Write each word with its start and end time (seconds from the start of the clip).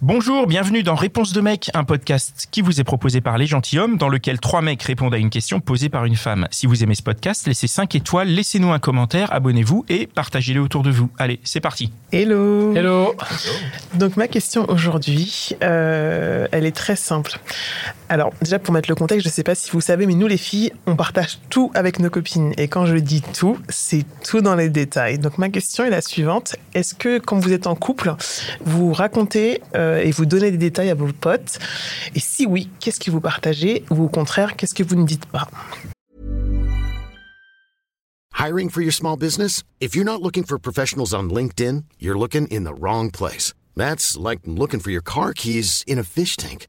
Bonjour, 0.00 0.46
bienvenue 0.46 0.84
dans 0.84 0.94
Réponse 0.94 1.32
de 1.32 1.40
mec, 1.40 1.72
un 1.74 1.82
podcast 1.82 2.46
qui 2.52 2.62
vous 2.62 2.80
est 2.80 2.84
proposé 2.84 3.20
par 3.20 3.36
les 3.36 3.46
gentilshommes, 3.46 3.96
dans 3.96 4.08
lequel 4.08 4.38
trois 4.38 4.62
mecs 4.62 4.80
répondent 4.84 5.12
à 5.12 5.18
une 5.18 5.28
question 5.28 5.58
posée 5.58 5.88
par 5.88 6.04
une 6.04 6.14
femme. 6.14 6.46
Si 6.52 6.68
vous 6.68 6.84
aimez 6.84 6.94
ce 6.94 7.02
podcast, 7.02 7.48
laissez 7.48 7.66
5 7.66 7.96
étoiles, 7.96 8.28
laissez-nous 8.28 8.70
un 8.70 8.78
commentaire, 8.78 9.32
abonnez-vous 9.32 9.84
et 9.88 10.06
partagez-le 10.06 10.60
autour 10.60 10.84
de 10.84 10.92
vous. 10.92 11.10
Allez, 11.18 11.40
c'est 11.42 11.58
parti. 11.58 11.90
Hello. 12.12 12.76
Hello. 12.76 13.16
Donc 13.94 14.16
ma 14.16 14.28
question 14.28 14.70
aujourd'hui, 14.70 15.56
euh, 15.64 16.46
elle 16.52 16.64
est 16.64 16.76
très 16.76 16.94
simple. 16.94 17.40
Alors 18.08 18.32
déjà 18.40 18.58
pour 18.58 18.72
mettre 18.72 18.88
le 18.88 18.94
contexte, 18.94 19.26
je 19.26 19.32
sais 19.32 19.42
pas 19.42 19.54
si 19.54 19.70
vous 19.70 19.80
savez, 19.80 20.06
mais 20.06 20.14
nous 20.14 20.26
les 20.26 20.38
filles, 20.38 20.72
on 20.86 20.96
partage 20.96 21.38
tout 21.50 21.70
avec 21.74 21.98
nos 21.98 22.08
copines. 22.08 22.54
Et 22.56 22.68
quand 22.68 22.86
je 22.86 22.96
dis 22.96 23.22
tout, 23.22 23.58
c'est 23.68 24.04
tout 24.24 24.40
dans 24.40 24.54
les 24.54 24.70
détails. 24.70 25.18
Donc 25.18 25.36
ma 25.38 25.50
question 25.50 25.84
est 25.84 25.90
la 25.90 26.00
suivante 26.00 26.56
est-ce 26.74 26.94
que 26.94 27.18
quand 27.18 27.38
vous 27.38 27.52
êtes 27.52 27.66
en 27.66 27.74
couple, 27.74 28.14
vous 28.60 28.92
racontez 28.92 29.60
euh, 29.74 29.98
et 29.98 30.10
vous 30.10 30.26
donnez 30.26 30.50
des 30.50 30.58
détails 30.58 30.90
à 30.90 30.94
vos 30.94 31.12
potes? 31.12 31.58
Et 32.14 32.20
si 32.20 32.46
oui, 32.46 32.70
qu'est-ce 32.80 33.00
que 33.00 33.10
vous 33.10 33.20
partagez? 33.20 33.84
Ou 33.90 34.04
au 34.04 34.08
contraire, 34.08 34.56
qu'est-ce 34.56 34.74
que 34.74 34.82
vous 34.82 34.96
ne 34.96 35.04
dites 35.04 35.26
pas? 35.26 35.48
Hiring 38.38 38.70
for 38.70 38.82
your 38.82 38.92
small 38.92 39.16
business? 39.16 39.64
If 39.80 39.96
you're 39.96 40.04
not 40.04 40.22
looking 40.22 40.44
for 40.44 40.58
professionals 40.58 41.12
on 41.12 41.24
LinkedIn, 41.24 41.82
you're 41.98 42.18
looking 42.18 42.46
in 42.48 42.62
the 42.62 42.74
wrong 42.78 43.10
place. 43.10 43.52
That's 43.76 44.16
like 44.16 44.40
looking 44.46 44.80
for 44.80 44.90
your 44.90 45.02
car 45.02 45.32
keys 45.32 45.82
in 45.86 45.98
a 45.98 46.04
fish 46.04 46.36
tank. 46.36 46.68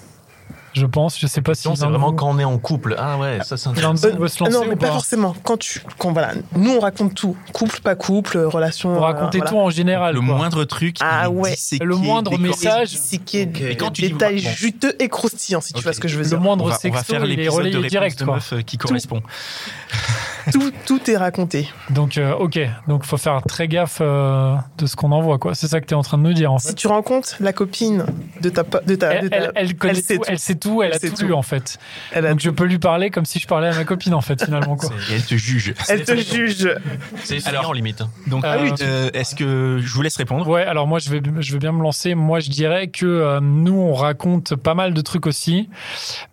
Je 0.73 0.85
pense, 0.85 1.19
je 1.19 1.27
sais 1.27 1.41
pas 1.41 1.53
si 1.53 1.67
Non, 1.67 1.75
c'est 1.75 1.85
vraiment 1.85 2.11
vous- 2.11 2.15
quand 2.15 2.29
on 2.29 2.39
est 2.39 2.43
en 2.45 2.57
couple. 2.57 2.95
Ah 2.97 3.17
ouais, 3.17 3.39
ça 3.43 3.57
c'est 3.57 3.67
intéressant. 3.67 4.07
veut 4.17 4.27
se 4.29 4.41
Euh, 4.41 4.45
lancer 4.45 4.57
Non, 4.57 4.65
mais 4.65 4.73
ou 4.75 4.77
pas 4.77 4.87
pas 4.87 4.93
forcément. 4.93 5.35
Quand 5.43 5.57
tu, 5.57 5.81
quand 5.97 6.13
voilà, 6.13 6.31
nous 6.55 6.71
on 6.71 6.79
raconte 6.79 7.13
tout, 7.13 7.35
couple, 7.51 7.81
pas 7.81 7.95
couple, 7.95 8.37
relation. 8.37 8.91
Vous 8.93 8.97
euh, 8.99 9.01
racontez 9.01 9.39
voilà. 9.39 9.51
tout 9.51 9.57
en 9.57 9.69
général. 9.69 10.13
Le 10.15 10.21
quoi. 10.21 10.35
moindre 10.37 10.63
truc, 10.63 10.95
Ah 11.01 11.29
ouais. 11.29 11.51
disséqué, 11.51 11.83
Le 11.83 11.95
moindre 11.97 12.37
message. 12.37 12.89
C'est 12.89 13.17
qui 13.17 13.39
est 13.39 13.47
Ok. 13.47 13.51
des 13.51 13.71
Et 13.71 13.75
quand 13.77 13.91
tu 13.91 14.03
dis- 14.03 14.39
juteux 14.39 14.95
et 14.99 15.09
croustillants, 15.09 15.59
si 15.61 15.73
tu 15.73 15.79
Ok. 15.79 15.83
vois 15.83 15.93
ce 15.93 15.99
que 15.99 16.07
je 16.07 16.15
veux 16.15 16.23
Le 16.23 16.29
dire. 16.29 16.37
On 16.39 16.41
moindre 16.41 16.65
on 16.65 16.71
sexto, 16.73 17.03
faire 17.03 17.25
il 17.25 17.33
est 17.33 17.35
l'épisode 17.35 17.51
de 17.53 17.57
relayé 17.57 17.75
réponse 17.77 17.89
direct. 17.91 18.19
de 18.19 18.25
Quoi. 18.25 18.33
meuf 18.35 18.53
euh, 18.53 18.61
qui 18.61 18.77
correspond. 18.77 19.21
Tout, 20.51 20.71
tout 20.85 21.09
est 21.09 21.17
raconté. 21.17 21.69
Donc, 21.89 22.17
euh, 22.17 22.33
ok. 22.35 22.59
Donc, 22.87 23.03
faut 23.05 23.17
faire 23.17 23.41
très 23.47 23.67
gaffe 23.67 23.99
euh, 24.01 24.55
de 24.77 24.85
ce 24.85 24.95
qu'on 24.95 25.11
envoie. 25.11 25.37
quoi. 25.39 25.55
C'est 25.55 25.67
ça 25.67 25.79
que 25.81 25.85
tu 25.85 25.93
es 25.93 25.97
en 25.97 26.01
train 26.03 26.17
de 26.17 26.23
nous 26.23 26.33
dire. 26.33 26.51
En 26.51 26.57
Si 26.59 26.69
fait. 26.69 26.73
tu 26.75 26.87
rencontres 26.87 27.35
la 27.39 27.53
copine 27.53 28.05
de 28.41 28.49
ta, 28.49 28.63
de 28.63 28.95
ta, 28.95 29.09
de 29.09 29.13
Elle, 29.23 29.29
ta- 29.29 29.35
elle- 29.37 29.51
elle 29.55 29.75
connaît 29.77 29.93
elle 29.93 30.03
sait 30.03 30.15
tout, 30.17 30.23
tout. 30.23 30.29
elle 30.31 30.39
sait 30.39 30.55
tout, 30.55 30.81
elle, 30.83 30.89
Elle 30.89 30.95
a 30.95 30.99
sait 30.99 31.09
tout, 31.11 31.25
lu 31.25 31.33
en 31.33 31.41
fait. 31.41 31.77
elle, 32.11 32.25
Donc 32.29 32.39
je 32.39 32.49
peux 32.49 32.65
lui 32.65 32.79
parler 32.79 33.09
comme 33.09 33.25
si 33.25 33.39
je 33.39 33.47
parlais 33.47 33.67
à 33.69 33.73
ma 33.75 33.83
copine 33.83 34.13
en 34.13 34.21
fait 34.21 34.43
finalement 34.43 34.75
quoi. 34.75 34.89
Elle 35.11 35.23
te 35.23 35.35
juge. 35.35 35.73
elle 35.89 36.03
te 36.03 36.15
juge. 36.15 36.69
C'est 37.23 37.45
Alors- 37.47 37.73
limite. 37.73 38.03
Donc, 38.27 38.43
Ah 38.45 38.57
oui. 38.61 38.71
euh, 38.81 39.09
est-ce 39.13 39.35
que 39.35 39.79
je 39.81 39.93
vous 39.93 40.01
laisse 40.01 40.17
répondre? 40.17 40.47
Ouais, 40.47 40.63
alors 40.63 40.87
moi 40.87 40.99
je 40.99 41.09
vais, 41.09 41.21
je 41.39 41.53
vais 41.53 41.59
bien 41.59 41.71
me 41.71 41.81
lancer. 41.83 42.15
Moi 42.15 42.39
je 42.39 42.49
dirais 42.49 42.87
que 42.87 43.05
euh, 43.05 43.39
nous 43.41 43.73
on 43.79 43.93
raconte 43.93 44.55
pas 44.55 44.73
mal 44.73 44.93
de 44.93 45.01
trucs 45.01 45.27
aussi, 45.27 45.69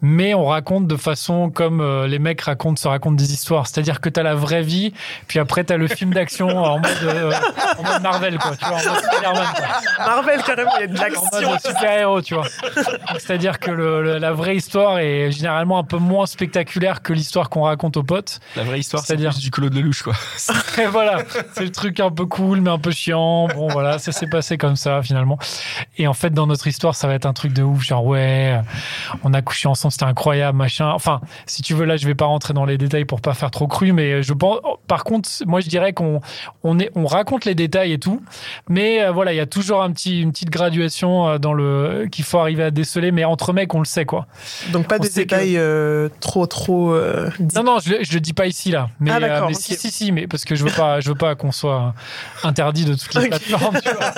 mais 0.01 0.35
on 0.35 0.47
raconte 0.47 0.87
de 0.87 0.97
façon 0.97 1.51
comme 1.51 1.81
euh, 1.81 2.07
les 2.07 2.19
mecs 2.19 2.41
racontent, 2.41 2.77
se 2.81 2.89
racontent 2.89 3.15
des 3.17 3.33
histoires. 3.33 3.67
C'est-à-dire 3.67 3.98
que 4.01 4.09
t'as 4.09 4.23
la 4.23 4.35
vraie 4.35 4.63
vie, 4.63 4.93
puis 5.27 5.39
après 5.39 5.65
t'as 5.65 5.77
le 5.77 5.89
film 5.89 6.13
d'action 6.15 6.49
en 6.49 6.79
mode, 6.79 6.91
euh, 7.05 7.33
en 7.79 7.83
mode 7.83 8.03
Marvel 8.03 8.39
quoi, 8.39 8.57
tu 8.57 8.65
vois, 8.65 8.77
en 8.79 8.93
mode 8.95 9.03
Spider-Man. 9.05 9.47
quoi. 9.57 10.07
Marvel, 10.07 10.43
carrément, 10.43 10.71
il 10.79 10.81
y 10.81 10.85
a 10.85 10.87
de 10.87 10.99
En 10.99 11.03
l'action. 11.03 11.51
mode 11.51 11.61
super-héros, 11.61 12.23
tu 12.23 12.35
vois. 12.35 12.45
Donc, 12.75 13.21
C'est-à-dire 13.21 13.59
que 13.59 13.71
le- 13.71 14.03
le- 14.03 14.19
la 14.19 14.33
vraie 14.33 14.57
histoire 14.57 14.99
est 14.99 15.31
généralement 15.33 15.79
un 15.79 15.85
peu 15.85 15.99
moins 15.99 16.27
spectaculaire 16.27 17.03
que 17.03 17.13
l'histoire 17.13 17.49
qu'on 17.51 17.63
raconte 17.63 17.97
aux 17.97 18.03
potes. 18.03 18.41
La 18.57 18.65
vraie 18.65 18.79
histoire, 18.81 19.03
c'est 19.03 19.09
C'est-à-dire 19.09 19.31
plus 19.31 19.41
du 19.41 19.51
Claude 19.51 19.75
Lelouch, 19.75 20.03
quoi. 20.03 20.15
Et 20.79 20.87
voilà, 20.87 21.19
c'est 21.55 21.65
le 21.65 21.73
truc 21.73 22.01
un 22.01 22.11
peu 22.11 22.27
cool, 22.27 22.61
mais 22.61 22.71
un 22.71 22.79
peu 22.79 22.91
chiant. 22.91 23.49
Bon, 23.49 23.69
voilà, 23.69 23.99
ça 23.99 24.13
s'est 24.13 24.27
passé 24.29 24.57
comme 24.59 24.77
ça 24.77 25.03
finalement. 25.03 25.39
Et 25.97 26.07
en 26.07 26.15
fait, 26.15 26.31
dans 26.31 26.47
notre 26.47 26.67
histoire, 26.67 26.95
ça 26.95 27.07
va 27.09 27.15
être 27.15 27.27
un 27.27 27.33
truc 27.33 27.53
de 27.53 27.63
ouf, 27.63 27.83
genre 27.83 28.05
ouais, 28.05 28.61
on 29.25 29.35
a 29.35 29.43
couché 29.43 29.69
ensemble, 29.69 29.93
c'était 29.93 30.05
incroyable, 30.05 30.57
machin. 30.59 30.91
Enfin, 30.91 31.21
si 31.47 31.63
tu 31.63 31.75
veux, 31.75 31.85
là, 31.85 31.97
je 31.97 32.07
vais 32.07 32.15
pas 32.15 32.27
rentrer 32.27 32.55
dans 32.55 32.65
les 32.65 32.79
détails 32.79 33.05
pour 33.05 33.21
pas 33.21 33.35
faire 33.35 33.51
trop 33.51 33.67
cru, 33.67 33.88
mais 33.93 34.23
je 34.23 34.33
pense. 34.33 34.59
Par 34.87 35.05
contre, 35.05 35.29
moi, 35.47 35.61
je 35.61 35.69
dirais 35.69 35.93
qu'on 35.93 36.21
on 36.63 36.79
est, 36.79 36.91
on 36.95 37.07
raconte 37.07 37.45
les 37.45 37.55
détails 37.55 37.93
et 37.93 37.99
tout, 37.99 38.23
mais 38.69 39.03
euh, 39.03 39.11
voilà, 39.13 39.33
il 39.33 39.37
y 39.37 39.41
a 39.41 39.47
toujours 39.47 39.83
un 39.83 39.91
petit, 39.93 40.21
une 40.23 40.33
petite 40.33 40.51
graduation 40.51 41.29
euh, 41.29 41.39
dans 41.39 41.53
le 41.53 42.07
qu'il 42.11 42.25
faut 42.25 42.39
arriver 42.39 42.63
à 42.65 42.71
déceler. 42.71 43.11
Mais 43.13 43.25
entre 43.25 43.53
mecs, 43.53 43.75
on 43.75 43.79
le 43.81 43.85
sait 43.85 44.05
quoi. 44.05 44.27
Donc 44.73 44.87
pas 44.89 44.97
On 44.97 45.03
de 45.03 45.05
sait 45.07 45.25
que- 45.27 45.35
détails 45.35 45.57
euh, 45.57 46.09
trop, 46.21 46.47
trop. 46.47 46.93
euh. 46.93 47.31
Non, 47.55 47.63
non, 47.63 47.79
je, 47.85 47.95
je 48.03 48.15
le 48.15 48.21
dis 48.21 48.33
pas 48.33 48.47
ici 48.47 48.71
là. 48.71 48.89
Mais, 49.01 49.11
Ah, 49.13 49.19
euh, 49.23 49.45
mais 49.49 49.55
si, 49.55 49.75
si, 49.75 49.91
si, 49.91 50.13
mais 50.13 50.27
parce 50.27 50.45
que 50.45 50.55
je 50.55 50.65
veux 50.65 50.71
pas, 50.71 51.01
je 51.01 51.09
veux 51.09 51.15
pas 51.15 51.35
qu'on 51.35 51.53
soit 51.53 51.95
interdit 52.45 52.85
de 52.85 52.95
toutes 52.95 53.15
les 53.15 53.23
Ok. 53.25 53.29
plateformes. 53.29 53.79
tu 53.83 53.91
vois. 53.95 54.13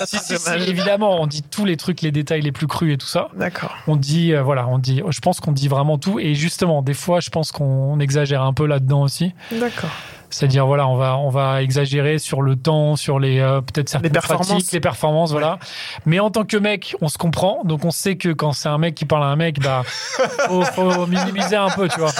si, 0.06 0.18
si, 0.18 0.36
si, 0.38 0.50
évidemment, 0.68 1.20
on 1.20 1.26
dit 1.26 1.42
tous 1.42 1.64
les 1.64 1.76
trucs, 1.76 2.00
les 2.02 2.12
détails 2.12 2.42
les 2.42 2.52
plus 2.52 2.66
crus 2.66 2.94
et 2.94 2.98
tout 2.98 3.06
ça. 3.06 3.28
D'accord. 3.36 3.74
On 3.86 3.96
dit, 3.96 4.32
euh, 4.32 4.42
voilà, 4.42 4.66
on 4.68 4.78
dit. 4.78 5.02
Je 5.08 5.20
pense 5.20 5.40
qu'on 5.40 5.52
dit 5.52 5.68
vraiment 5.68 5.98
tout. 5.98 6.18
Et 6.18 6.34
justement, 6.34 6.82
des 6.82 6.94
fois, 6.94 7.20
je 7.20 7.30
pense 7.30 7.52
qu'on 7.52 7.98
exagère 8.00 8.42
un 8.42 8.52
peu 8.52 8.66
là-dedans 8.86 9.02
aussi. 9.02 9.34
D'accord. 9.52 9.90
C'est-à-dire, 10.28 10.66
voilà, 10.66 10.88
on 10.88 10.96
va, 10.96 11.16
on 11.16 11.30
va 11.30 11.62
exagérer 11.62 12.18
sur 12.18 12.42
le 12.42 12.56
temps, 12.56 12.96
sur 12.96 13.18
les 13.18 13.38
euh, 13.38 13.60
peut-être 13.60 13.88
certaines 13.88 14.12
performances. 14.12 14.48
pratiques, 14.48 14.72
les 14.72 14.80
performances, 14.80 15.30
voilà. 15.30 15.58
Mais 16.04 16.18
en 16.18 16.30
tant 16.30 16.44
que 16.44 16.56
mec, 16.56 16.96
on 17.00 17.08
se 17.08 17.16
comprend, 17.16 17.62
donc 17.64 17.84
on 17.84 17.92
sait 17.92 18.16
que 18.16 18.30
quand 18.30 18.52
c'est 18.52 18.68
un 18.68 18.78
mec 18.78 18.94
qui 18.94 19.04
parle 19.04 19.22
à 19.22 19.28
un 19.28 19.36
mec, 19.36 19.60
bah, 19.60 19.82
faut, 20.48 20.62
faut 20.64 21.06
minimiser 21.06 21.56
un 21.56 21.70
peu, 21.70 21.88
tu 21.88 22.00
vois. 22.00 22.12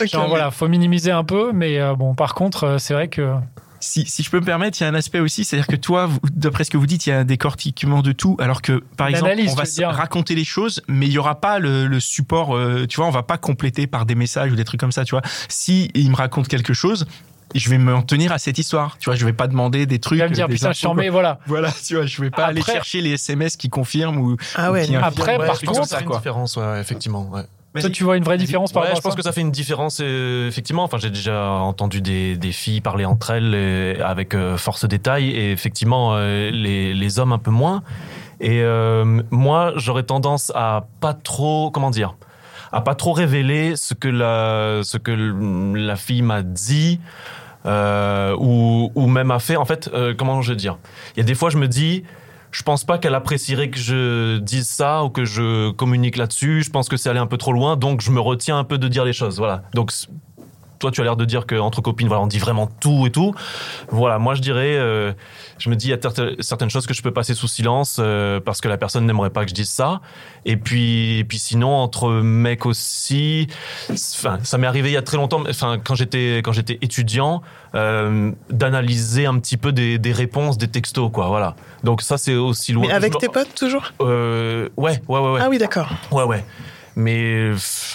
Ok. 0.00 0.06
Genre, 0.06 0.28
voilà, 0.28 0.50
faut 0.52 0.68
minimiser 0.68 1.10
un 1.10 1.24
peu, 1.24 1.50
mais 1.52 1.80
euh, 1.80 1.94
bon, 1.94 2.14
par 2.14 2.34
contre, 2.34 2.64
euh, 2.64 2.78
c'est 2.78 2.94
vrai 2.94 3.08
que 3.08 3.34
Si, 3.94 4.06
si 4.06 4.22
je 4.24 4.30
peux 4.30 4.40
me 4.40 4.44
permettre, 4.44 4.80
il 4.80 4.82
y 4.82 4.86
a 4.86 4.90
un 4.90 4.94
aspect 4.96 5.20
aussi, 5.20 5.44
c'est-à-dire 5.44 5.68
que 5.68 5.76
toi, 5.76 6.10
d'après 6.32 6.64
ce 6.64 6.70
que 6.70 6.76
vous 6.76 6.86
dites, 6.86 7.06
il 7.06 7.10
y 7.10 7.12
a 7.12 7.20
un 7.20 7.24
décortiquement 7.24 8.02
de 8.02 8.10
tout, 8.10 8.36
alors 8.40 8.60
que, 8.60 8.82
par 8.96 9.06
exemple, 9.06 9.30
on 9.48 9.54
va 9.54 9.90
raconter 9.92 10.34
les 10.34 10.42
choses, 10.44 10.82
mais 10.88 11.06
il 11.06 11.12
y 11.12 11.18
aura 11.18 11.40
pas 11.40 11.60
le, 11.60 11.86
le 11.86 12.00
support, 12.00 12.56
euh, 12.56 12.86
tu 12.88 12.96
vois, 12.96 13.06
on 13.06 13.10
va 13.10 13.22
pas 13.22 13.38
compléter 13.38 13.86
par 13.86 14.04
des 14.04 14.16
messages 14.16 14.50
ou 14.50 14.56
des 14.56 14.64
trucs 14.64 14.80
comme 14.80 14.90
ça, 14.90 15.04
tu 15.04 15.12
vois. 15.12 15.22
Si 15.48 15.92
il 15.94 16.10
me 16.10 16.16
raconte 16.16 16.48
quelque 16.48 16.74
chose, 16.74 17.06
je 17.54 17.70
vais 17.70 17.78
m'en 17.78 18.02
tenir 18.02 18.32
à 18.32 18.38
cette 18.38 18.58
histoire, 18.58 18.98
tu 18.98 19.04
vois, 19.04 19.14
je 19.14 19.24
vais 19.24 19.32
pas 19.32 19.46
demander 19.46 19.86
des 19.86 20.00
trucs. 20.00 20.18
il 20.18 20.22
va 20.22 20.28
me 20.28 20.34
dire 20.34 20.48
putain, 20.48 20.72
je 20.72 20.82
t'en 20.82 20.94
mets, 20.94 21.08
voilà. 21.08 21.38
Voilà, 21.46 21.70
tu 21.86 21.94
vois, 21.94 22.04
je 22.06 22.20
vais 22.20 22.30
pas 22.30 22.46
aller 22.46 22.62
chercher 22.62 23.00
les 23.00 23.12
SMS 23.12 23.56
qui 23.56 23.68
confirment 23.68 24.18
ou, 24.18 24.36
Ah 24.56 24.70
ou 24.70 24.74
ouais. 24.74 24.86
qui 24.86 24.92
non. 24.92 24.98
infirment. 25.04 25.20
Après, 25.20 25.36
Ouais, 25.38 25.46
par 25.46 25.60
contre, 25.60 25.86
ça 25.86 26.00
une 26.00 26.06
quoi. 26.06 26.16
différence, 26.16 26.56
ouais, 26.56 26.80
effectivement. 26.80 27.28
Ouais. 27.30 27.42
Toi, 27.80 27.90
tu 27.90 28.04
vois 28.04 28.16
une 28.16 28.24
vraie 28.24 28.36
différence 28.38 28.72
par 28.72 28.82
Ouais, 28.82 28.88
rapport 28.88 28.96
je 28.96 29.00
à 29.00 29.02
pense 29.02 29.12
ça 29.12 29.16
que 29.16 29.22
ça 29.22 29.32
fait 29.32 29.40
une 29.40 29.50
différence, 29.50 30.00
euh, 30.02 30.46
effectivement. 30.48 30.84
Enfin, 30.84 30.98
j'ai 30.98 31.10
déjà 31.10 31.50
entendu 31.50 32.00
des, 32.00 32.36
des 32.36 32.52
filles 32.52 32.80
parler 32.80 33.04
entre 33.04 33.30
elles 33.30 33.54
et- 33.54 34.00
avec 34.00 34.34
euh, 34.34 34.56
force 34.56 34.84
détail, 34.86 35.30
et 35.30 35.50
effectivement, 35.52 36.10
euh, 36.14 36.50
les, 36.50 36.94
les 36.94 37.18
hommes 37.18 37.32
un 37.32 37.38
peu 37.38 37.50
moins. 37.50 37.82
Et 38.40 38.60
euh, 38.62 39.22
moi, 39.30 39.72
j'aurais 39.76 40.02
tendance 40.04 40.52
à 40.54 40.86
pas 41.00 41.14
trop, 41.14 41.70
comment 41.70 41.90
dire, 41.90 42.14
à 42.72 42.80
pas 42.80 42.94
trop 42.94 43.12
révéler 43.12 43.76
ce 43.76 43.94
que 43.94 44.08
la, 44.08 44.80
ce 44.84 44.96
que 44.98 45.10
la 45.76 45.96
fille 45.96 46.22
m'a 46.22 46.42
dit. 46.42 47.00
euh, 47.66 48.36
ou, 48.38 48.92
ou 48.94 49.06
même 49.06 49.30
a 49.30 49.38
fait. 49.38 49.56
En 49.56 49.64
fait, 49.64 49.88
euh, 49.94 50.14
comment 50.16 50.42
je 50.42 50.50
veux 50.50 50.56
dire? 50.56 50.76
Il 51.16 51.20
y 51.20 51.22
a 51.22 51.24
des 51.24 51.34
fois, 51.34 51.48
je 51.50 51.56
me 51.56 51.66
dis, 51.66 52.04
je 52.54 52.62
pense 52.62 52.84
pas 52.84 52.98
qu'elle 52.98 53.16
apprécierait 53.16 53.68
que 53.68 53.78
je 53.78 54.38
dise 54.38 54.68
ça 54.68 55.02
ou 55.02 55.10
que 55.10 55.24
je 55.24 55.72
communique 55.72 56.16
là-dessus. 56.16 56.62
Je 56.62 56.70
pense 56.70 56.88
que 56.88 56.96
c'est 56.96 57.10
aller 57.10 57.18
un 57.18 57.26
peu 57.26 57.36
trop 57.36 57.52
loin, 57.52 57.76
donc 57.76 58.00
je 58.00 58.12
me 58.12 58.20
retiens 58.20 58.56
un 58.56 58.64
peu 58.64 58.78
de 58.78 58.86
dire 58.86 59.04
les 59.04 59.12
choses. 59.12 59.38
Voilà. 59.38 59.64
Donc 59.74 59.90
toi, 60.84 60.90
tu 60.90 61.00
as 61.00 61.04
l'air 61.04 61.16
de 61.16 61.24
dire 61.24 61.46
qu'entre 61.46 61.80
copines, 61.80 62.08
voilà, 62.08 62.22
on 62.22 62.26
dit 62.26 62.38
vraiment 62.38 62.66
tout 62.66 63.06
et 63.06 63.10
tout. 63.10 63.34
Voilà, 63.88 64.18
moi 64.18 64.34
je 64.34 64.42
dirais, 64.42 64.76
euh, 64.76 65.14
je 65.56 65.70
me 65.70 65.76
dis, 65.76 65.86
il 65.86 65.90
y 65.90 65.92
a 65.94 65.96
cer- 65.96 66.36
certaines 66.42 66.68
choses 66.68 66.86
que 66.86 66.92
je 66.92 67.00
peux 67.00 67.10
passer 67.10 67.32
sous 67.32 67.48
silence 67.48 67.96
euh, 67.98 68.38
parce 68.38 68.60
que 68.60 68.68
la 68.68 68.76
personne 68.76 69.06
n'aimerait 69.06 69.30
pas 69.30 69.44
que 69.44 69.48
je 69.48 69.54
dise 69.54 69.70
ça. 69.70 70.02
Et 70.44 70.58
puis, 70.58 71.20
et 71.20 71.24
puis 71.24 71.38
sinon, 71.38 71.70
entre 71.74 72.10
mecs 72.20 72.66
aussi, 72.66 73.46
enfin, 73.90 74.38
ça 74.42 74.58
m'est 74.58 74.66
arrivé 74.66 74.90
il 74.90 74.92
y 74.92 74.96
a 74.98 75.02
très 75.02 75.16
longtemps, 75.16 75.42
enfin, 75.48 75.78
quand 75.82 75.94
j'étais 75.94 76.42
quand 76.44 76.52
j'étais 76.52 76.78
étudiant, 76.82 77.40
euh, 77.74 78.30
d'analyser 78.50 79.24
un 79.24 79.38
petit 79.38 79.56
peu 79.56 79.72
des, 79.72 79.98
des 79.98 80.12
réponses, 80.12 80.58
des 80.58 80.68
textos, 80.68 81.10
quoi. 81.10 81.28
Voilà. 81.28 81.56
Donc 81.82 82.02
ça, 82.02 82.18
c'est 82.18 82.34
aussi 82.34 82.72
loin. 82.72 82.88
Mais 82.88 82.92
avec 82.92 83.16
tes 83.16 83.28
potes 83.28 83.54
toujours? 83.54 83.90
Ouais, 84.00 84.68
ouais, 84.76 85.00
ouais, 85.08 85.18
ouais. 85.32 85.40
Ah 85.42 85.48
oui, 85.48 85.56
d'accord. 85.56 85.88
Ouais, 86.10 86.24
ouais. 86.24 86.44
Mais 86.96 87.50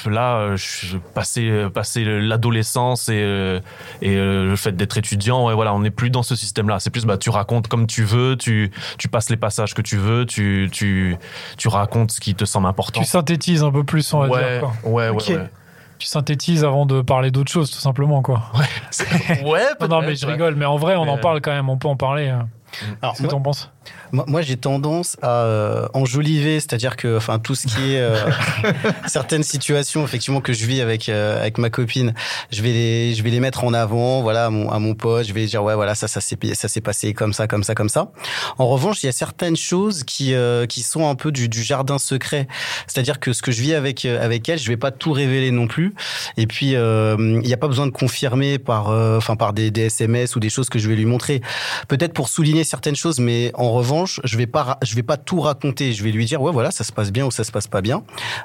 là, 0.06 0.56
je 0.56 0.98
passer 0.98 1.68
passer 1.74 2.04
l'adolescence 2.04 3.10
et 3.10 3.22
euh, 3.24 3.60
et 4.02 4.16
euh, 4.16 4.46
le 4.50 4.56
fait 4.56 4.74
d'être 4.74 4.98
étudiant, 4.98 5.48
ouais, 5.48 5.54
voilà, 5.54 5.74
on 5.74 5.80
n'est 5.80 5.90
plus 5.90 6.10
dans 6.10 6.24
ce 6.24 6.36
système-là. 6.36 6.80
C'est 6.80 6.90
plus, 6.90 7.06
bah, 7.06 7.18
tu 7.18 7.30
racontes 7.30 7.68
comme 7.68 7.88
tu 7.88 8.04
veux, 8.04 8.36
tu 8.36 8.72
tu 8.98 9.08
passes 9.08 9.30
les 9.30 9.38
passages 9.38 9.74
que 9.74 9.82
tu 9.82 9.98
veux, 9.98 10.26
tu 10.26 10.70
tu 10.72 11.18
tu 11.58 11.68
racontes 11.70 12.12
ce 12.12 12.20
qui 12.20 12.36
te 12.36 12.46
semble 12.46 12.68
important. 12.68 13.00
Tu 13.00 13.06
synthétises 13.08 13.64
un 13.64 13.72
peu 13.72 13.84
plus, 13.84 14.14
on 14.14 14.20
va 14.20 14.28
ouais, 14.28 14.40
dire. 14.52 14.60
Quoi. 14.60 14.92
ouais, 14.92 15.10
ouais, 15.10 15.34
ouais. 15.38 15.50
Tu 15.98 16.08
synthétises 16.08 16.64
avant 16.64 16.86
de 16.86 17.02
parler 17.02 17.30
d'autre 17.30 17.52
chose, 17.52 17.70
tout 17.72 17.80
simplement, 17.80 18.22
quoi. 18.22 18.44
Ouais, 18.56 18.66
Non, 19.44 19.52
peut-être, 19.52 19.88
non, 19.90 20.02
mais 20.02 20.16
je 20.16 20.26
ouais. 20.26 20.32
rigole, 20.32 20.56
mais 20.56 20.64
en 20.66 20.78
vrai, 20.78 20.96
on 20.96 21.02
en 21.10 21.18
parle 21.18 21.42
quand 21.42 21.52
même, 21.52 21.70
on 21.70 21.78
peut 21.78 21.90
en 21.90 21.98
parler. 21.98 22.28
euh. 22.30 22.40
Alors, 23.02 23.16
Qu'est-ce 23.16 23.24
que 23.24 23.28
t'en 23.28 23.42
penses? 23.42 23.70
Moi, 24.12 24.26
moi, 24.28 24.42
j'ai 24.42 24.58
tendance 24.58 25.18
à 25.22 25.44
euh, 25.44 25.88
enjoliver, 25.94 26.60
c'est-à-dire 26.60 26.96
que, 26.96 27.18
enfin, 27.18 27.40
tout 27.40 27.56
ce 27.56 27.68
qui 27.68 27.94
est 27.94 28.00
euh, 28.00 28.16
certaines 29.08 29.44
situations, 29.44 30.04
effectivement, 30.04 30.42
que 30.42 30.54
je 30.54 30.66
vis 30.66 30.82
avec 30.82 31.10
euh, 31.10 31.40
avec 31.40 31.58
ma 31.58 31.70
copine, 31.70 32.14
je 32.52 32.62
vais 32.62 32.72
les 32.72 33.16
je 33.16 33.24
vais 33.24 33.30
les 33.30 33.40
mettre 33.40 33.64
en 33.64 33.74
avant, 33.74 34.22
voilà, 34.22 34.46
à 34.46 34.50
mon, 34.50 34.70
à 34.72 34.80
mon 34.80 34.96
pote, 34.96 35.26
je 35.26 35.34
vais 35.34 35.46
dire 35.46 35.64
ouais, 35.64 35.76
voilà, 35.76 35.96
ça 35.96 36.08
ça 36.08 36.22
s'est 36.22 36.38
ça 36.54 36.68
s'est 36.68 36.82
passé 36.82 37.14
comme 37.14 37.34
ça, 37.34 37.48
comme 37.48 37.64
ça, 37.64 37.76
comme 37.76 37.90
ça. 37.90 38.12
En 38.58 38.68
revanche, 38.68 39.04
il 39.04 39.06
y 39.06 39.10
a 39.10 39.14
certaines 39.14 39.58
choses 39.58 40.04
qui 40.04 40.34
euh, 40.34 40.66
qui 40.66 40.82
sont 40.82 41.08
un 41.08 41.16
peu 41.16 41.32
du, 41.32 41.50
du 41.50 41.64
jardin 41.64 42.00
secret, 42.00 42.48
c'est-à-dire 42.88 43.20
que 43.20 43.34
ce 43.34 43.42
que 43.42 43.52
je 43.52 43.62
vis 43.62 43.74
avec 43.74 44.06
euh, 44.06 44.24
avec 44.24 44.48
elle, 44.50 44.60
je 44.60 44.68
vais 44.68 44.78
pas 44.78 44.92
tout 44.92 45.12
révéler 45.12 45.52
non 45.52 45.68
plus. 45.68 45.94
Et 46.38 46.48
puis, 46.48 46.76
euh, 46.76 47.16
il 47.20 47.48
n'y 47.48 47.54
a 47.54 47.58
pas 47.58 47.68
besoin 47.68 47.86
de 47.86 47.92
confirmer 47.92 48.60
par, 48.60 48.90
euh, 48.90 49.18
enfin, 49.18 49.36
par 49.36 49.54
des, 49.54 49.72
des 49.72 49.84
SMS 49.84 50.36
ou 50.36 50.40
des 50.40 50.50
choses 50.50 50.70
que 50.70 50.80
je 50.80 50.88
vais 50.90 50.96
lui 50.96 51.06
montrer. 51.06 51.42
Peut-être 51.88 52.14
pour 52.14 52.30
souligner 52.30 52.64
certaines 52.64 52.96
choses, 52.96 53.20
mais 53.20 53.52
en 53.56 53.69
revanche, 53.72 54.20
je 54.24 54.38
vais 54.38 54.48
pas, 54.48 54.78
je 54.84 54.96
vais 54.96 55.04
pas 55.04 55.18
tout 55.18 55.40
raconter. 55.42 55.94
Je 55.94 56.04
vais 56.04 56.12
lui 56.12 56.26
dire, 56.26 56.42
ouais, 56.42 56.52
voilà, 56.52 56.72
ça 56.72 56.84
se 56.84 56.92
passe 56.92 57.12
bien 57.12 57.26
ou 57.26 57.32
ça 57.32 57.44
se 57.44 57.52
passe 57.52 57.68
pas 57.68 57.82
bien. 57.82 58.04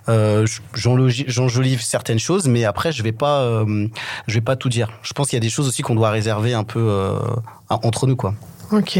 Euh, 0.08 0.46
J'enjolive 0.74 1.82
certaines 1.82 2.18
choses, 2.18 2.46
mais 2.48 2.64
après, 2.64 2.92
je 2.92 3.02
vais 3.02 3.12
pas, 3.12 3.40
euh, 3.42 3.88
je 4.26 4.34
vais 4.34 4.40
pas 4.40 4.56
tout 4.56 4.68
dire. 4.68 4.90
Je 5.02 5.12
pense 5.12 5.28
qu'il 5.28 5.36
y 5.36 5.38
a 5.38 5.40
des 5.40 5.50
choses 5.50 5.68
aussi 5.68 5.82
qu'on 5.82 5.94
doit 5.94 6.10
réserver 6.10 6.54
un 6.54 6.64
peu 6.64 6.80
euh, 6.80 7.18
entre 7.68 8.06
nous, 8.06 8.16
quoi. 8.16 8.34
Ok. 8.72 8.96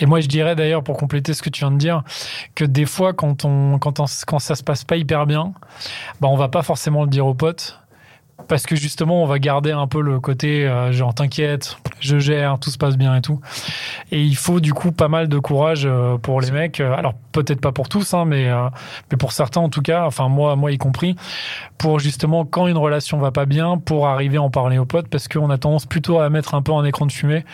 Et 0.00 0.06
moi, 0.06 0.20
je 0.20 0.26
dirais 0.26 0.56
d'ailleurs, 0.56 0.82
pour 0.82 0.96
compléter 0.96 1.34
ce 1.34 1.42
que 1.42 1.50
tu 1.50 1.60
viens 1.60 1.70
de 1.70 1.76
dire, 1.78 2.02
que 2.56 2.64
des 2.64 2.84
fois, 2.86 3.12
quand, 3.12 3.44
on, 3.44 3.78
quand, 3.78 4.00
on- 4.00 4.06
quand 4.26 4.38
ça 4.40 4.56
se 4.56 4.62
passe 4.64 4.82
pas 4.82 4.96
hyper 4.96 5.24
bien, 5.26 5.52
bah, 6.20 6.26
on 6.28 6.36
va 6.36 6.48
pas 6.48 6.62
forcément 6.62 7.04
le 7.04 7.10
dire 7.10 7.26
aux 7.26 7.34
potes. 7.34 7.78
Parce 8.48 8.64
que 8.66 8.76
justement, 8.76 9.22
on 9.22 9.26
va 9.26 9.38
garder 9.38 9.72
un 9.72 9.86
peu 9.86 10.00
le 10.00 10.20
côté 10.20 10.66
euh, 10.66 10.92
genre 10.92 11.14
t'inquiète, 11.14 11.76
je 12.00 12.18
gère, 12.18 12.58
tout 12.58 12.70
se 12.70 12.78
passe 12.78 12.96
bien 12.96 13.14
et 13.16 13.20
tout. 13.20 13.40
Et 14.12 14.22
il 14.22 14.36
faut 14.36 14.60
du 14.60 14.72
coup 14.74 14.92
pas 14.92 15.08
mal 15.08 15.28
de 15.28 15.38
courage 15.38 15.86
euh, 15.86 16.18
pour 16.18 16.40
les 16.40 16.50
mecs. 16.50 16.80
Euh, 16.80 16.94
Alors 16.94 17.14
peut-être 17.32 17.60
pas 17.60 17.72
pour 17.72 17.88
tous, 17.88 18.14
hein, 18.14 18.24
mais 18.26 18.48
mais 19.10 19.16
pour 19.16 19.32
certains 19.32 19.60
en 19.60 19.68
tout 19.68 19.82
cas, 19.82 20.04
enfin 20.04 20.28
moi 20.28 20.54
moi 20.54 20.70
y 20.70 20.78
compris, 20.78 21.16
pour 21.78 21.98
justement 21.98 22.44
quand 22.44 22.68
une 22.68 22.76
relation 22.76 23.18
va 23.18 23.32
pas 23.32 23.44
bien, 23.44 23.76
pour 23.78 24.06
arriver 24.06 24.36
à 24.36 24.42
en 24.42 24.50
parler 24.50 24.78
aux 24.78 24.84
potes, 24.84 25.08
parce 25.08 25.26
qu'on 25.26 25.50
a 25.50 25.58
tendance 25.58 25.86
plutôt 25.86 26.20
à 26.20 26.30
mettre 26.30 26.54
un 26.54 26.62
peu 26.62 26.70
en 26.70 26.84
écran 26.84 27.06
de 27.06 27.12
fumée, 27.12 27.44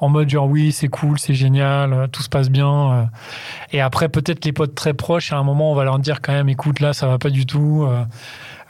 en 0.00 0.10
mode 0.10 0.28
genre 0.28 0.46
oui 0.46 0.72
c'est 0.72 0.88
cool, 0.88 1.18
c'est 1.18 1.32
génial, 1.32 2.08
tout 2.12 2.22
se 2.22 2.28
passe 2.28 2.50
bien. 2.50 3.08
Et 3.72 3.80
après 3.80 4.10
peut-être 4.10 4.44
les 4.44 4.52
potes 4.52 4.74
très 4.74 4.92
proches, 4.92 5.32
à 5.32 5.38
un 5.38 5.42
moment 5.42 5.72
on 5.72 5.74
va 5.74 5.84
leur 5.84 5.98
dire 5.98 6.20
quand 6.20 6.32
même 6.32 6.50
écoute 6.50 6.80
là 6.80 6.92
ça 6.92 7.06
va 7.06 7.16
pas 7.16 7.30
du 7.30 7.46
tout. 7.46 7.88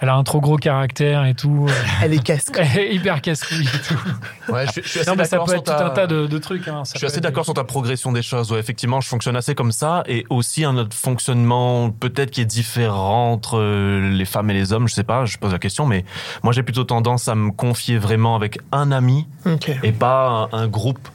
Elle 0.05 0.11
a 0.11 0.15
un 0.17 0.23
trop 0.23 0.41
gros 0.41 0.57
caractère 0.59 1.25
et 1.25 1.33
tout. 1.35 1.67
Elle 2.03 2.13
est 2.13 2.23
casse. 2.23 2.45
Elle 2.55 2.79
est 2.79 2.95
hyper 2.95 3.23
casse-couille 3.23 3.63
et 3.67 3.79
tout. 3.89 4.53
Ouais, 4.53 4.67
je, 4.67 4.73
suis- 4.73 4.83
je 4.83 4.89
suis 4.89 5.01
assez 5.01 5.11
Non, 5.11 5.17
mais 5.17 5.25
ça 5.25 5.39
peut 5.39 5.55
tout 5.55 5.61
ta- 5.63 5.87
un 5.87 5.91
tas 5.91 6.07
de, 6.07 6.27
de 6.27 6.39
trucs. 6.39 6.69
hein. 6.69 6.85
Ça 6.85 6.93
Je 6.95 6.99
suis 6.99 7.07
assez 7.07 7.17
être- 7.17 7.23
d'accord 7.23 7.45
sur 7.47 7.55
ta 7.55 7.65
progression 7.65 8.13
des 8.13 8.21
choses. 8.23 8.53
Ouais, 8.53 8.59
effectivement, 8.59 9.01
je 9.01 9.09
fonctionne 9.09 9.35
assez 9.37 9.55
comme 9.55 9.73
ça. 9.73 10.03
Et 10.07 10.27
aussi 10.29 10.65
un 10.65 10.77
autre 10.77 10.95
fonctionnement 10.95 11.91
peut-être 11.91 12.31
qui 12.31 12.43
est 12.43 12.45
différent 12.45 13.33
entre 13.33 13.59
euh, 13.59 14.11
les 14.11 14.25
femmes 14.27 14.51
et 14.51 14.55
les 14.55 14.73
hommes. 14.75 14.87
Je 14.89 14.95
sais 14.95 15.05
pas, 15.05 15.25
je 15.25 15.39
pose 15.39 15.53
la 15.53 15.59
question. 15.59 15.87
Mais 15.87 16.05
moi, 16.43 16.53
j'ai 16.53 16.63
plutôt 16.63 16.85
tendance 16.85 17.29
à 17.29 17.35
me 17.35 17.51
confier 17.51 17.97
vraiment 17.97 18.37
avec 18.37 18.59
un 18.73 18.93
ami 18.93 19.27
et 19.83 19.93
pas 19.93 20.49
un, 20.53 20.59
un 20.59 20.69
groupe. 20.69 21.09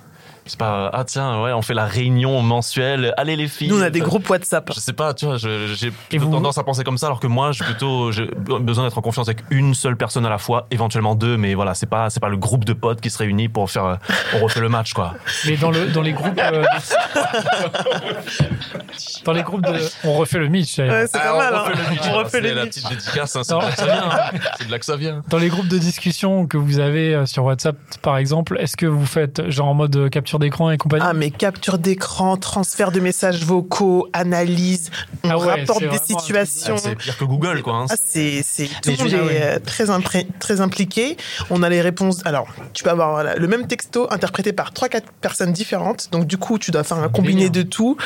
C'est 0.49 0.57
pas, 0.57 0.89
ah 0.91 1.03
tiens, 1.03 1.43
ouais, 1.43 1.53
on 1.53 1.61
fait 1.61 1.75
la 1.75 1.85
réunion 1.85 2.41
mensuelle. 2.41 3.13
Allez 3.17 3.35
les 3.35 3.47
filles. 3.47 3.69
Nous, 3.69 3.79
on 3.79 3.83
a 3.83 3.91
des 3.91 3.99
groupes 3.99 4.27
WhatsApp. 4.29 4.71
Je 4.73 4.79
sais 4.79 4.93
pas, 4.93 5.13
tu 5.13 5.27
vois, 5.27 5.37
j'ai 5.37 5.91
plutôt 6.09 6.25
tendance 6.25 6.57
à 6.57 6.63
penser 6.63 6.83
comme 6.83 6.97
ça, 6.97 7.05
alors 7.05 7.19
que 7.19 7.27
moi, 7.27 7.51
j'ai 7.51 7.63
plutôt 7.63 8.11
j'ai 8.11 8.25
besoin 8.59 8.85
d'être 8.85 8.97
en 8.97 9.01
confiance 9.01 9.27
avec 9.27 9.43
une 9.51 9.75
seule 9.75 9.95
personne 9.95 10.25
à 10.25 10.29
la 10.29 10.39
fois, 10.39 10.65
éventuellement 10.71 11.13
deux, 11.13 11.37
mais 11.37 11.53
voilà, 11.53 11.75
c'est 11.75 11.85
pas 11.85 12.09
c'est 12.09 12.19
pas 12.19 12.29
le 12.29 12.37
groupe 12.37 12.65
de 12.65 12.73
potes 12.73 12.99
qui 12.99 13.11
se 13.11 13.19
réunit 13.19 13.47
pour 13.47 13.69
faire, 13.69 13.85
euh, 13.85 13.95
on 14.35 14.39
refait 14.43 14.59
le 14.59 14.69
match, 14.69 14.93
quoi. 14.93 15.13
Mais 15.45 15.55
dans, 15.55 15.69
le, 15.71 15.85
dans 15.87 16.01
les 16.01 16.13
groupes. 16.13 16.39
euh, 16.39 16.63
de- 16.63 16.65
dans 19.25 19.33
les 19.33 19.43
groupes 19.43 19.61
de. 19.65 19.77
On 20.03 20.13
refait 20.13 20.39
le. 20.39 20.47
Ouais, 20.49 20.63
c'est 20.63 20.89
Ah, 21.13 21.33
pas 21.33 21.37
mal. 21.37 21.53
on 21.53 21.57
hein. 21.57 21.63
refait 21.69 21.75
le 21.75 22.09
On 22.09 22.13
hein, 22.13 22.17
refait 22.23 22.29
c'est 22.31 22.41
les 22.41 22.53
la 22.55 22.63
pitchs. 22.65 22.83
petite 22.83 22.89
dédicace, 22.89 23.35
hein, 23.35 23.41
c'est 23.43 23.53
de 23.55 23.59
là 23.61 23.69
que 23.69 23.75
ça 23.75 23.85
vient. 23.85 24.09
hein. 24.09 24.31
C'est 24.57 24.65
de 24.67 24.71
là 24.71 24.79
que 24.79 24.85
ça 24.85 24.95
vient. 24.95 25.21
Dans 25.29 25.37
les 25.37 25.49
groupes 25.49 25.67
de 25.67 25.77
discussion 25.77 26.47
que 26.47 26.57
vous 26.57 26.79
avez 26.79 27.13
euh, 27.13 27.25
sur 27.25 27.43
WhatsApp, 27.43 27.75
par 28.01 28.17
exemple, 28.17 28.57
est-ce 28.59 28.77
que 28.77 28.85
vous 28.85 29.05
faites 29.05 29.49
genre 29.49 29.67
en 29.67 29.73
mode 29.73 29.95
euh, 29.95 30.09
capture 30.39 30.49
d'écran 30.49 30.71
et 30.71 30.77
compagnie 30.77 31.05
Ah, 31.07 31.13
mais 31.13 31.31
capture 31.31 31.77
d'écran, 31.77 32.37
transfert 32.37 32.91
de 32.91 32.99
messages 32.99 33.43
vocaux, 33.43 34.07
analyse, 34.13 34.89
on 35.23 35.29
Ah 35.29 35.37
ouais, 35.37 35.59
rapporte 35.61 35.83
des 35.83 35.97
situations. 35.97 36.77
C'est 36.77 36.95
pire 36.95 37.17
que 37.17 37.25
Google, 37.25 37.61
quoi. 37.61 37.73
hein. 37.75 37.85
Ah, 37.89 37.95
c'est, 38.03 38.41
c'est, 38.43 38.67
tout 38.67 38.89
le 38.91 38.97
monde 38.97 39.13
est 39.31 39.41
ah 39.41 39.45
euh, 39.55 39.59
très, 39.59 39.85
impré- 39.89 40.27
très 40.39 40.61
impliqué. 40.61 41.17
On 41.49 41.63
a 41.63 41.69
les 41.69 41.81
réponses. 41.81 42.21
Alors, 42.25 42.47
tu 42.73 42.83
peux 42.83 42.89
avoir 42.89 43.11
voilà, 43.11 43.35
le 43.35 43.47
même 43.47 43.67
texto 43.67 44.07
interprété 44.11 44.53
par 44.53 44.71
trois, 44.73 44.89
quatre 44.89 45.11
personnes 45.21 45.51
différentes. 45.51 46.09
Donc, 46.11 46.25
du 46.25 46.37
coup, 46.37 46.57
tu 46.59 46.71
dois 46.71 46.83
faire 46.83 46.97
un 46.97 47.09
combiné 47.09 47.49
de 47.49 47.61
tout. 47.63 47.97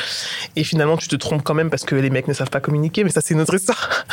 Et 0.56 0.64
finalement, 0.64 0.96
tu 0.96 1.08
te 1.08 1.16
trompes 1.16 1.42
quand 1.42 1.54
même 1.54 1.70
parce 1.70 1.84
que 1.84 1.94
les 1.94 2.10
mecs 2.10 2.28
ne 2.28 2.34
savent 2.34 2.50
pas 2.50 2.60
communiquer. 2.60 3.04
Mais 3.04 3.10
ça, 3.10 3.20
c'est 3.20 3.34
une 3.34 3.40
autre 3.40 3.54
histoire. 3.54 4.04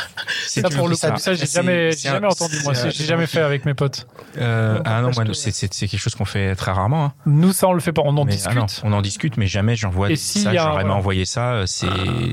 Ça, 0.48 0.70
pour 0.70 0.88
le 0.88 0.96
coup, 0.96 1.00
ça. 1.00 1.16
ça, 1.18 1.34
j'ai 1.34 1.46
jamais, 1.46 1.92
entendu, 2.26 2.58
moi. 2.64 2.74
J'ai 2.74 3.06
jamais 3.06 3.28
fait 3.28 3.42
avec 3.42 3.66
mes 3.66 3.74
potes. 3.74 4.08
Euh, 4.38 4.80
ah 4.86 5.02
non, 5.02 5.12
moi, 5.16 5.24
c'est 5.34 5.52
quelque 5.88 5.98
chose 5.98 6.16
qu'on 6.16 6.26
fait 6.26 6.56
très 6.56 6.72
rarement. 6.72 7.06
hein. 7.06 7.14
Nous, 7.26 7.54
ça, 7.54 7.68
on 7.68 7.74
le 7.74 7.80
fait 7.80 7.94
pas. 7.94 8.02
On 8.06 8.11
en 8.18 8.26
Mais, 8.26 8.32
discute. 8.32 8.52
ah 8.56 8.60
non, 8.60 8.66
on 8.84 8.94
en 8.94 9.02
discute, 9.02 9.38
mais 9.38 9.48
jamais 9.48 9.76
j'envoie 9.76 10.12
Et 10.12 10.16
ça. 10.16 10.54
J'aurais 10.54 10.82
voilà. 10.84 10.94
envoyé 10.96 11.26
ça. 11.26 11.52
euh, 11.54 11.64
C'est, 11.66 11.88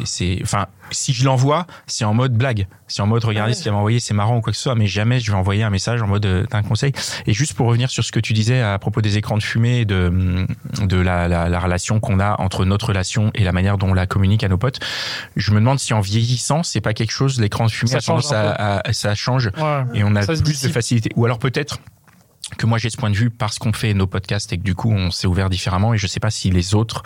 c'est, 0.05 0.39
enfin, 0.43 0.67
si 0.91 1.13
je 1.13 1.25
l'envoie, 1.25 1.67
c'est 1.87 2.05
en 2.05 2.15
mode 2.15 2.33
blague. 2.35 2.67
C'est 2.87 3.03
en 3.03 3.07
mode 3.07 3.23
regardez 3.25 3.53
ce 3.53 3.63
qu'il 3.63 3.71
m'a 3.73 3.77
envoyé, 3.79 4.01
c'est 4.01 4.15
marrant 4.15 4.39
ou 4.39 4.41
quoi 4.41 4.53
que 4.53 4.57
ce 4.57 4.63
soit. 4.63 4.75
Mais 4.75 4.87
jamais 4.87 5.21
je 5.21 5.31
vais 5.31 5.37
envoyer 5.37 5.63
un 5.63 5.71
message 5.71 6.01
en 6.03 6.07
mode 6.07 6.25
euh, 6.27 6.45
d'un 6.51 6.63
conseil. 6.63 6.93
Et 7.27 7.33
juste 7.35 7.53
pour 7.55 7.67
revenir 7.67 7.91
sur 7.91 8.03
ce 8.05 8.13
que 8.13 8.21
tu 8.21 8.33
disais 8.33 8.61
à 8.63 8.79
propos 8.79 9.03
des 9.03 9.19
écrans 9.19 9.37
de 9.37 9.43
fumée 9.43 9.81
et 9.81 9.85
de 9.85 10.47
de 10.83 10.97
la, 10.97 11.29
la, 11.29 11.49
la 11.49 11.61
relation 11.61 12.01
qu'on 12.01 12.19
a 12.21 12.41
entre 12.41 12.65
notre 12.65 12.87
relation 12.89 13.31
et 13.35 13.45
la 13.45 13.53
manière 13.53 13.77
dont 13.79 13.89
on 13.91 13.95
la 13.95 14.07
communique 14.07 14.45
à 14.45 14.49
nos 14.49 14.57
potes, 14.59 14.81
je 15.37 15.51
me 15.53 15.57
demande 15.61 15.79
si 15.79 15.93
en 15.93 16.01
vieillissant, 16.01 16.63
c'est 16.63 16.81
pas 16.81 16.95
quelque 16.95 17.11
chose. 17.13 17.39
L'écran 17.41 17.67
de 17.67 17.71
fumée 17.71 17.91
Ça 17.91 18.01
change 18.01 18.33
un 18.33 18.37
à, 18.37 18.89
à- 18.89 18.93
ça 18.93 19.15
change 19.15 19.51
Ouais. 19.59 19.83
et 19.95 20.05
on 20.05 20.15
a 20.17 20.23
Ça 20.23 20.33
plus 20.35 20.63
de 20.63 20.69
facilité. 20.69 21.11
Ou 21.17 21.25
alors 21.27 21.39
peut-être 21.39 21.79
que 22.57 22.67
moi 22.67 22.79
j'ai 22.79 22.89
ce 22.91 22.97
point 22.97 23.11
de 23.11 23.17
vue 23.17 23.31
parce 23.31 23.59
qu'on 23.59 23.73
fait 23.73 23.93
nos 23.95 24.07
podcasts 24.07 24.53
et 24.53 24.59
que 24.59 24.63
du 24.63 24.75
coup 24.75 24.91
on 24.91 25.11
s'est 25.11 25.27
ouvert 25.27 25.51
différemment 25.51 25.93
et 25.93 25.99
je 25.99 26.07
sais 26.07 26.21
pas 26.21 26.31
si 26.31 26.51
les 26.51 26.75
autres 26.75 27.03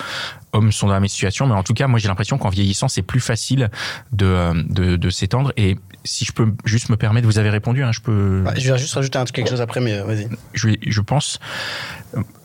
hommes 0.53 0.71
sont 0.71 0.87
dans 0.87 0.93
la 0.93 1.01
même 1.01 1.09
situation 1.09 1.47
mais 1.47 1.55
en 1.55 1.63
tout 1.65 1.75
cas 1.75 1.89
moi 1.89 1.99
j'ai 1.99 2.09
l'impression 2.09 2.39
qu'en 2.39 2.49
vieillissant 2.49 2.87
c'est 2.89 3.03
plus 3.03 3.21
facile 3.21 3.71
de, 4.13 4.27
euh, 4.27 4.63
de, 4.69 4.97
de 4.97 5.11
s'étendre 5.11 5.53
et 5.57 5.77
si 6.05 6.25
je 6.25 6.33
peux 6.33 6.53
juste 6.65 6.89
me 6.91 6.97
permettre 6.97 7.27
vous 7.27 7.39
avez 7.39 7.51
répondu 7.51 7.83
hein, 7.83 7.91
je 7.93 8.01
peux 8.01 8.43
Ouais, 8.47 8.59
je 8.59 8.73
vais 8.73 8.79
juste 8.79 8.95
rajouter 8.95 9.19
un, 9.19 9.25
quelque 9.25 9.51
chose 9.51 9.61
après, 9.61 9.81
mais 9.81 9.95
euh, 9.95 10.05
vas-y. 10.05 10.29
je, 10.53 10.71
je 10.87 11.01
pense, 11.01 11.39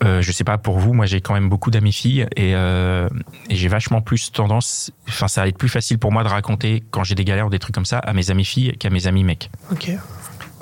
euh, 0.04 0.22
je 0.22 0.32
sais 0.32 0.44
pas 0.44 0.58
pour 0.58 0.78
vous, 0.78 0.92
moi 0.92 1.06
j'ai 1.06 1.20
quand 1.20 1.34
même 1.34 1.48
beaucoup 1.48 1.70
d'amis 1.70 1.92
filles 1.92 2.26
et, 2.36 2.54
euh, 2.54 3.08
et 3.50 3.56
j'ai 3.56 3.68
vachement 3.68 4.00
plus 4.00 4.32
tendance, 4.32 4.90
enfin 5.08 5.28
ça 5.28 5.42
va 5.42 5.48
être 5.48 5.58
plus 5.58 5.68
facile 5.68 5.98
pour 5.98 6.12
moi 6.12 6.22
de 6.24 6.28
raconter 6.28 6.82
quand 6.90 7.04
j'ai 7.04 7.14
des 7.14 7.24
galères 7.24 7.46
ou 7.46 7.50
des 7.50 7.58
trucs 7.58 7.74
comme 7.74 7.84
ça 7.86 7.98
à 7.98 8.12
mes 8.12 8.30
amis 8.30 8.44
filles 8.44 8.76
qu'à 8.78 8.90
mes 8.90 9.06
amis 9.06 9.24
mecs. 9.24 9.50
Ok. 9.70 9.90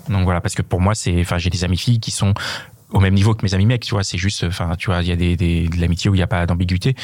Donc 0.09 0.25
voilà, 0.25 0.41
parce 0.41 0.55
que 0.55 0.63
pour 0.63 0.81
moi 0.81 0.95
c'est, 0.95 1.21
enfin 1.21 1.39
j'ai 1.39 1.51
des 1.51 1.65
amis 1.65 1.79
filles 1.79 2.01
qui 2.01 2.11
sont 2.11 2.35
au 2.93 3.01
même 3.01 3.15
niveau 3.15 3.35
que 3.35 3.45
mes 3.45 3.55
amis 3.55 3.67
mecs, 3.67 3.83
tu 3.83 3.93
vois, 3.93 4.05
c'est 4.05 4.19
juste, 4.19 4.45
enfin, 4.45 4.75
tu 4.79 4.87
vois, 4.87 5.03
il 5.03 5.09
y 5.09 5.13
a 5.13 5.17
des, 5.17 5.37
des, 5.37 5.69
de 5.69 5.81
l'amitié 5.81 6.09
où 6.09 6.15
il 6.15 6.19
n'y 6.19 6.23
a 6.23 6.29
pas 6.29 6.47
d'ambiguïté. 6.47 6.95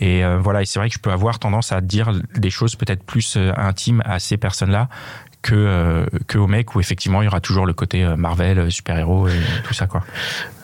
Et 0.00 0.24
euh, 0.24 0.38
voilà, 0.38 0.62
et 0.62 0.64
c'est 0.64 0.78
vrai 0.78 0.88
que 0.88 0.94
je 0.94 0.98
peux 0.98 1.10
avoir 1.12 1.38
tendance 1.38 1.72
à 1.72 1.80
dire 1.80 2.12
des 2.34 2.50
choses 2.50 2.74
peut-être 2.74 3.04
plus 3.04 3.36
euh, 3.36 3.52
intimes 3.56 4.02
à 4.06 4.18
ces 4.18 4.38
personnes-là 4.38 4.88
que, 5.46 5.54
euh, 5.54 6.06
que 6.26 6.38
aux 6.38 6.48
mecs 6.48 6.74
où 6.74 6.80
effectivement 6.80 7.22
il 7.22 7.26
y 7.26 7.28
aura 7.28 7.40
toujours 7.40 7.66
le 7.66 7.72
côté 7.72 8.02
euh, 8.04 8.16
Marvel, 8.16 8.58
euh, 8.58 8.70
super-héros 8.70 9.28
et 9.28 9.40
tout 9.64 9.74
ça, 9.74 9.86
quoi. 9.86 10.02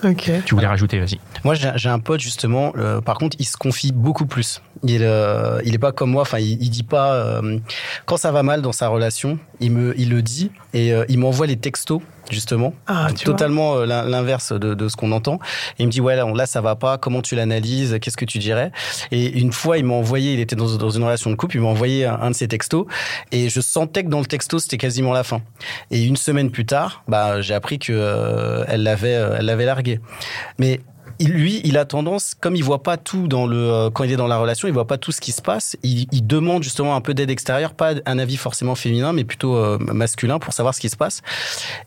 Ok. 0.03 0.31
Tu 0.45 0.55
voulais 0.57 0.67
rajouter, 0.67 0.99
vas-y. 0.99 1.21
Moi, 1.45 1.55
j'ai 1.55 1.71
j'ai 1.77 1.89
un 1.89 2.01
pote 2.01 2.21
justement. 2.21 2.73
euh, 2.77 3.01
par 3.01 3.17
contre, 3.19 3.37
il 3.39 3.45
se 3.47 3.57
confie 3.57 3.93
beaucoup 3.93 4.27
plus. 4.27 4.61
Il, 4.83 5.03
euh, 5.03 5.61
il 5.65 5.75
est 5.75 5.79
pas 5.79 5.93
comme 5.93 6.11
moi. 6.11 6.23
Enfin, 6.23 6.41
il, 6.41 6.61
il 6.61 6.71
dit 6.71 6.83
pas 6.83 7.15
euh, 7.15 7.59
quand 8.07 8.17
ça 8.17 8.33
va 8.33 8.43
mal 8.43 8.63
dans 8.63 8.73
sa 8.73 8.89
relation. 8.89 9.39
Il 9.61 9.71
me, 9.71 9.95
il 9.97 10.11
le 10.11 10.21
dit 10.23 10.51
et 10.75 10.93
euh, 10.93 11.05
il 11.09 11.21
m'envoie 11.21 11.47
les 11.47 11.57
textos 11.57 12.03
justement. 12.31 12.75
Ah, 12.87 13.09
totalement 13.13 13.77
euh, 13.77 13.87
l'in- 13.87 14.05
l'inverse 14.05 14.53
de, 14.53 14.75
de 14.75 14.89
ce 14.89 14.97
qu'on 14.97 15.13
entend. 15.13 15.39
Et 15.79 15.83
il 15.83 15.87
me 15.87 15.91
dit 15.93 16.01
ouais 16.01 16.17
là, 16.17 16.25
là 16.33 16.47
ça 16.47 16.61
va 16.61 16.77
pas. 16.77 16.99
Comment 16.99 17.23
tu 17.23 17.35
l'analyses? 17.35 17.99
Qu'est-ce 18.01 18.17
que 18.17 18.25
tu 18.25 18.39
dirais? 18.39 18.73
Et 19.11 19.39
une 19.39 19.53
fois, 19.53 19.79
il 19.79 19.85
m'a 19.85 19.95
envoyé. 19.95 20.35
Il 20.35 20.41
était 20.41 20.57
dans, 20.57 20.77
dans 20.77 20.91
une 20.91 21.05
relation 21.05 21.31
de 21.31 21.37
couple. 21.37 21.57
Il 21.57 21.63
m'a 21.63 21.69
envoyé 21.69 22.07
un, 22.07 22.19
un 22.21 22.31
de 22.31 22.35
ses 22.35 22.49
textos 22.49 22.87
et 23.31 23.49
je 23.49 23.61
sentais 23.61 24.05
que 24.05 24.09
dans 24.09 24.21
le 24.21 24.27
texto 24.27 24.59
c'était 24.59 24.79
quasiment 24.79 25.13
la 25.13 25.25
fin. 25.25 25.43
Et 25.91 26.05
une 26.05 26.17
semaine 26.17 26.51
plus 26.51 26.67
tard, 26.67 27.03
bah 27.09 27.41
j'ai 27.41 27.55
appris 27.55 27.79
que 27.79 27.93
euh, 27.93 28.65
elle 28.69 28.83
l'avait, 28.83 29.15
euh, 29.17 29.37
elle 29.39 29.47
l'avait 29.47 29.65
largué. 29.65 30.01
Mais 30.59 30.81
lui, 31.25 31.61
il 31.65 31.77
a 31.77 31.85
tendance, 31.85 32.35
comme 32.39 32.57
il 32.57 32.65
voit 32.65 32.83
pas 32.83 32.97
tout 32.97 33.29
dans 33.29 33.47
le, 33.47 33.57
euh, 33.57 33.91
quand 33.91 34.05
il 34.05 34.13
est 34.13 34.17
dans 34.17 34.27
la 34.27 34.39
relation, 34.39 34.69
il 34.69 34.75
voit 34.75 34.87
pas 34.87 34.99
tout 34.99 35.13
ce 35.13 35.21
qui 35.21 35.33
se 35.33 35.43
passe. 35.43 35.77
Il, 35.83 36.07
demande 36.27 36.63
justement 36.63 36.97
un 36.97 37.01
peu 37.01 37.15
d'aide 37.15 37.31
extérieure, 37.31 37.75
pas 37.75 37.95
un 38.07 38.19
avis 38.19 38.37
forcément 38.37 38.75
féminin, 38.75 39.13
mais 39.13 39.25
plutôt 39.25 39.57
euh, 39.57 39.77
masculin 39.79 40.39
pour 40.39 40.55
savoir 40.55 40.75
ce 40.75 40.81
qui 40.81 40.89
se 40.89 40.97
passe. 40.97 41.21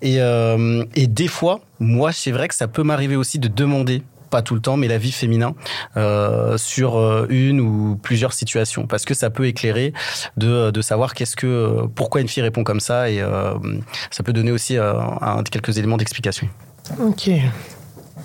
Et, 0.02 0.18
euh, 0.20 0.84
et 0.96 1.08
des 1.08 1.28
fois, 1.28 1.62
moi, 1.80 2.12
c'est 2.12 2.32
vrai 2.32 2.48
que 2.48 2.56
ça 2.56 2.68
peut 2.68 2.84
m'arriver 2.84 3.16
aussi 3.16 3.40
de 3.40 3.48
demander 3.48 4.04
pas 4.30 4.42
tout 4.42 4.56
le 4.56 4.62
temps, 4.62 4.78
mais 4.78 4.88
l'avis 4.88 5.12
féminin 5.12 5.56
euh, 5.98 6.58
sur 6.58 7.26
une 7.30 7.62
ou 7.62 8.00
plusieurs 8.02 8.34
situations, 8.34 8.88
parce 8.88 9.06
que 9.06 9.14
ça 9.14 9.30
peut 9.30 9.48
éclairer 9.48 9.94
de, 10.38 10.82
savoir 10.82 11.14
qu'est-ce 11.14 11.36
que, 11.36 11.86
pourquoi 11.96 12.22
une 12.22 12.28
fille 12.28 12.44
répond 12.44 12.64
comme 12.64 12.80
ça, 12.80 13.10
et 13.10 13.24
ça 14.12 14.24
peut 14.24 14.34
donner 14.34 14.52
aussi 14.52 14.78
quelques 15.52 15.78
éléments 15.78 15.98
d'explication. 15.98 16.48
Ok. 17.00 17.30